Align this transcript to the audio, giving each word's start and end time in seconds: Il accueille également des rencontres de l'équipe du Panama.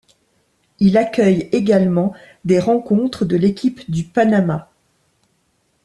Il 0.79 0.97
accueille 0.97 1.47
également 1.51 2.15
des 2.43 2.57
rencontres 2.59 3.23
de 3.23 3.37
l'équipe 3.37 3.87
du 3.91 4.03
Panama. 4.03 4.71